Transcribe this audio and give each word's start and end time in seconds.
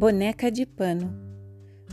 Boneca 0.00 0.50
de 0.50 0.64
pano. 0.64 1.14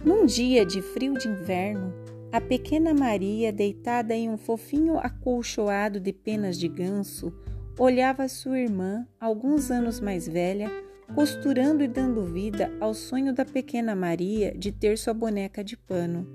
Num 0.02 0.26
dia 0.26 0.66
de 0.66 0.82
frio 0.82 1.16
de 1.16 1.28
inverno, 1.28 1.94
a 2.32 2.40
pequena 2.40 2.94
Maria, 2.94 3.52
deitada 3.52 4.16
em 4.16 4.30
um 4.30 4.38
fofinho 4.38 4.98
acolchoado 4.98 6.00
de 6.00 6.14
penas 6.14 6.58
de 6.58 6.70
ganso, 6.70 7.34
olhava 7.78 8.30
sua 8.30 8.62
irmã, 8.62 9.06
alguns 9.20 9.70
anos 9.70 10.00
mais 10.00 10.26
velha, 10.26 10.72
costurando 11.14 11.84
e 11.84 11.88
dando 11.90 12.24
vida 12.24 12.72
ao 12.80 12.94
sonho 12.94 13.34
da 13.34 13.44
pequena 13.44 13.94
Maria 13.94 14.58
de 14.58 14.72
ter 14.72 14.98
sua 14.98 15.14
boneca 15.14 15.62
de 15.62 15.76
pano. 15.76 16.26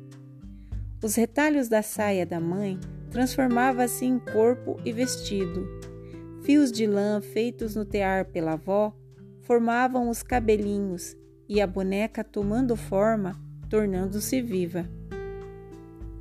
Os 1.03 1.15
retalhos 1.15 1.71
da 1.71 1.81
saia 1.81 2.27
da 2.27 2.39
mãe 2.39 2.79
transformavam-se 3.11 4.05
em 4.05 4.19
corpo 4.19 4.79
e 4.85 4.93
vestido. 4.93 5.67
Fios 6.43 6.71
de 6.71 6.87
lã 6.87 7.23
feitos 7.23 7.75
no 7.75 7.87
tear 7.87 8.27
pela 8.27 8.53
avó 8.53 8.95
formavam 9.41 10.11
os 10.11 10.23
cabelinhos 10.23 11.17
e 11.53 11.61
a 11.61 11.67
boneca 11.67 12.25
tomando 12.25 12.75
forma, 12.75 13.39
tornando-se 13.69 14.41
viva. 14.41 14.89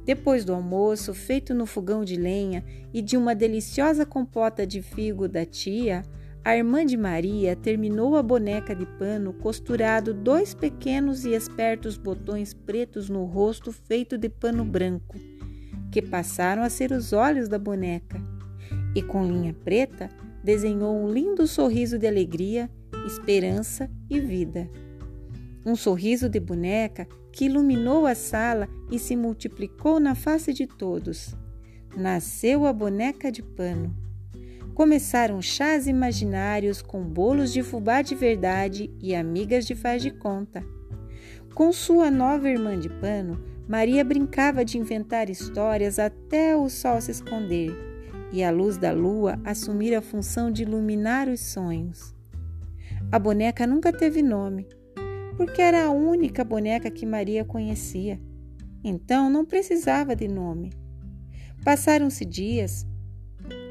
Depois 0.04 0.44
do 0.44 0.54
almoço, 0.54 1.14
feito 1.14 1.54
no 1.54 1.66
fogão 1.66 2.04
de 2.04 2.18
lenha 2.18 2.66
e 2.94 3.02
de 3.02 3.16
uma 3.16 3.34
deliciosa 3.34 4.06
compota 4.06 4.68
de 4.68 4.82
figo 4.82 5.30
da 5.30 5.46
tia, 5.46 6.04
a 6.44 6.58
irmã 6.58 6.86
de 6.86 6.98
Maria 6.98 7.56
terminou 7.56 8.18
a 8.18 8.24
boneca 8.24 8.76
de 8.76 8.86
pano 8.86 9.32
costurado 9.32 10.14
dois 10.14 10.54
pequenos 10.54 11.24
e 11.24 11.30
espertos 11.30 11.96
botões 11.96 12.54
pretos 12.54 13.08
no 13.08 13.24
rosto 13.24 13.72
feito 13.72 14.18
de 14.18 14.28
pano 14.28 14.66
branco, 14.66 15.18
que 15.94 16.02
passaram 16.02 16.62
a 16.62 16.70
ser 16.70 16.92
os 16.92 17.14
olhos 17.14 17.48
da 17.48 17.58
boneca, 17.58 18.22
e 18.94 19.02
com 19.02 19.26
linha 19.26 19.56
preta 19.64 20.10
desenhou 20.44 20.94
um 20.94 21.10
lindo 21.10 21.48
sorriso 21.48 21.98
de 21.98 22.06
alegria, 22.06 22.70
esperança 23.06 23.90
e 24.10 24.20
vida 24.20 24.70
um 25.66 25.76
sorriso 25.76 26.28
de 26.28 26.40
boneca 26.40 27.08
que 27.32 27.46
iluminou 27.46 28.06
a 28.06 28.16
sala 28.16 28.68
e 28.92 29.00
se 29.00 29.16
multiplicou 29.16 30.00
na 30.00 30.16
face 30.16 30.54
de 30.54 30.68
todos. 30.68 31.36
Nasceu 31.96 32.66
a 32.66 32.74
boneca 32.74 33.32
de 33.32 33.42
pano. 33.42 33.96
Começaram 34.74 35.42
chás 35.42 35.88
imaginários 35.88 36.82
com 36.82 37.04
bolos 37.04 37.52
de 37.54 37.62
fubá 37.62 38.02
de 38.02 38.16
verdade 38.16 38.90
e 39.02 39.14
amigas 39.14 39.66
de 39.66 39.76
faz 39.76 40.02
de 40.02 40.12
conta. 40.12 40.64
Com 41.54 41.72
sua 41.72 42.10
nova 42.10 42.50
irmã 42.50 42.80
de 42.80 42.90
pano, 42.90 43.44
Maria 43.68 44.04
brincava 44.04 44.66
de 44.66 44.78
inventar 44.78 45.30
histórias 45.30 46.00
até 46.00 46.56
o 46.56 46.70
sol 46.70 47.00
se 47.02 47.12
esconder 47.12 47.72
e 48.32 48.44
a 48.44 48.50
luz 48.50 48.78
da 48.78 48.92
lua 48.92 49.40
assumir 49.44 49.94
a 49.94 50.02
função 50.02 50.50
de 50.50 50.64
iluminar 50.64 51.28
os 51.28 51.42
sonhos. 51.42 52.16
A 53.12 53.20
boneca 53.20 53.68
nunca 53.68 53.92
teve 53.92 54.22
nome 54.22 54.66
porque 55.42 55.60
era 55.60 55.86
a 55.86 55.90
única 55.90 56.44
boneca 56.44 56.92
que 56.92 57.04
Maria 57.04 57.44
conhecia. 57.44 58.22
Então 58.84 59.28
não 59.28 59.44
precisava 59.44 60.16
de 60.16 60.28
nome. 60.28 60.72
Passaram-se 61.66 62.24
dias, 62.24 62.86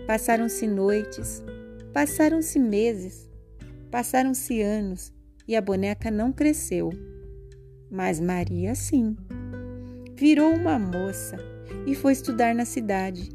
passaram-se 0.04 0.66
noites, 0.66 1.44
passaram-se 1.92 2.58
meses, 2.58 3.30
passaram-se 3.88 4.60
anos 4.60 5.12
e 5.46 5.54
a 5.54 5.60
boneca 5.60 6.10
não 6.10 6.32
cresceu. 6.32 6.90
Mas 7.88 8.18
Maria 8.18 8.74
sim. 8.74 9.14
Virou 10.16 10.52
uma 10.52 10.76
moça 10.76 11.36
e 11.86 11.94
foi 11.94 12.14
estudar 12.14 12.52
na 12.52 12.64
cidade. 12.64 13.28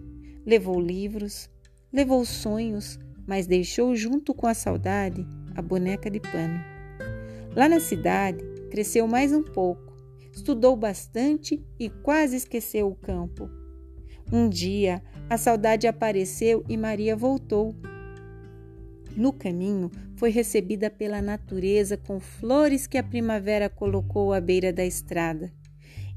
Levou 0.46 0.78
livros, 0.78 1.50
levou 1.90 2.26
sonhos, 2.26 3.00
mas 3.26 3.48
deixou 3.48 3.96
junto 3.96 4.34
com 4.34 4.46
a 4.46 4.54
saudade 4.54 5.26
a 5.56 5.62
boneca 5.62 6.12
de 6.12 6.20
pano. 6.20 6.75
Lá 7.56 7.70
na 7.70 7.80
cidade, 7.80 8.44
cresceu 8.70 9.08
mais 9.08 9.32
um 9.32 9.42
pouco, 9.42 9.96
estudou 10.34 10.76
bastante 10.76 11.66
e 11.80 11.90
quase 11.90 12.36
esqueceu 12.36 12.90
o 12.90 12.96
campo. 12.96 13.50
Um 14.30 14.50
dia, 14.50 15.02
a 15.30 15.38
saudade 15.38 15.88
apareceu 15.88 16.66
e 16.68 16.76
Maria 16.76 17.16
voltou. 17.16 17.74
No 19.16 19.32
caminho, 19.32 19.90
foi 20.18 20.32
recebida 20.32 20.90
pela 20.90 21.22
natureza 21.22 21.96
com 21.96 22.20
flores 22.20 22.88
que 22.88 22.98
a 22.98 23.04
primavera 23.04 23.70
colocou 23.70 24.34
à 24.34 24.42
beira 24.42 24.74
da 24.74 24.86
estrada. 24.86 25.50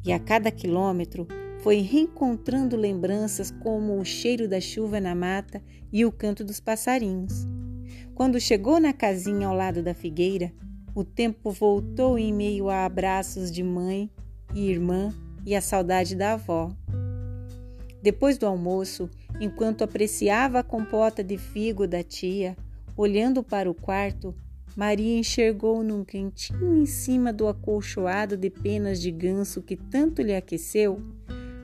E 0.04 0.12
a 0.12 0.18
cada 0.18 0.50
quilômetro, 0.50 1.28
foi 1.58 1.76
reencontrando 1.82 2.76
lembranças 2.76 3.52
como 3.62 4.00
o 4.00 4.04
cheiro 4.04 4.48
da 4.48 4.60
chuva 4.60 5.00
na 5.00 5.14
mata 5.14 5.62
e 5.92 6.04
o 6.04 6.10
canto 6.10 6.42
dos 6.42 6.58
passarinhos. 6.58 7.46
Quando 8.14 8.40
chegou 8.40 8.80
na 8.80 8.92
casinha 8.92 9.46
ao 9.46 9.54
lado 9.54 9.82
da 9.82 9.94
figueira, 9.94 10.52
o 10.94 11.04
tempo 11.04 11.50
voltou 11.50 12.18
em 12.18 12.32
meio 12.32 12.68
a 12.68 12.84
abraços 12.84 13.50
de 13.50 13.62
mãe 13.62 14.10
e 14.54 14.70
irmã 14.70 15.12
e 15.44 15.54
a 15.54 15.60
saudade 15.60 16.16
da 16.16 16.32
avó. 16.32 16.70
Depois 18.02 18.38
do 18.38 18.46
almoço, 18.46 19.08
enquanto 19.40 19.82
apreciava 19.82 20.60
a 20.60 20.62
compota 20.62 21.22
de 21.22 21.36
figo 21.36 21.86
da 21.86 22.02
tia, 22.02 22.56
olhando 22.96 23.42
para 23.42 23.70
o 23.70 23.74
quarto, 23.74 24.34
Maria 24.76 25.18
enxergou 25.18 25.82
num 25.82 26.04
cantinho 26.04 26.76
em 26.76 26.86
cima 26.86 27.32
do 27.32 27.48
acolchoado 27.48 28.36
de 28.36 28.48
penas 28.48 29.00
de 29.00 29.10
ganso 29.10 29.60
que 29.60 29.76
tanto 29.76 30.22
lhe 30.22 30.34
aqueceu, 30.34 31.02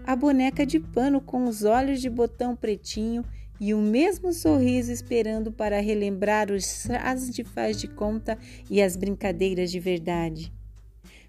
a 0.05 0.15
boneca 0.15 0.67
de 0.67 0.79
pano 0.81 1.21
com 1.21 1.45
os 1.45 1.65
olhos 1.65 2.01
de 2.01 2.11
botão 2.11 2.55
pretinho 2.55 3.25
e 3.61 3.73
o 3.73 3.79
mesmo 3.79 4.33
sorriso 4.33 4.91
esperando 4.91 5.53
para 5.53 5.81
relembrar 5.81 6.51
os 6.51 6.65
chás 6.65 7.31
de 7.31 7.45
faz 7.45 7.77
de 7.77 7.89
conta 7.89 8.39
e 8.71 8.83
as 8.83 8.97
brincadeiras 8.97 9.71
de 9.71 9.81
verdade. 9.81 10.53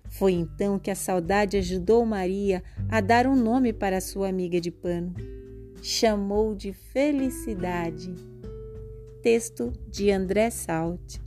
Foi 0.09 0.31
então 0.31 0.80
que 0.80 0.90
a 0.90 0.96
saudade 0.96 1.58
ajudou 1.58 2.06
Maria 2.06 2.63
a 2.90 3.02
dar 3.02 3.28
um 3.28 3.36
nome 3.36 3.74
para 3.74 4.00
sua 4.00 4.30
amiga 4.30 4.62
de 4.62 4.72
pano. 4.72 5.13
Chamou 5.81 6.56
de 6.56 6.72
Felicidade. 6.72 8.13
Texto 9.22 9.74
de 9.90 10.12
André 10.12 10.50
Salt. 10.50 11.25